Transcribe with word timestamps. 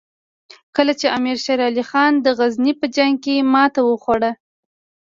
کله 0.75 0.93
چې 0.99 1.07
امیر 1.17 1.37
شېر 1.45 1.59
علي 1.67 1.83
خان 1.89 2.13
د 2.19 2.27
غزني 2.37 2.73
په 2.79 2.85
جنګ 2.95 3.13
کې 3.23 3.35
ماته 3.53 3.81
وخوړه. 3.85 4.31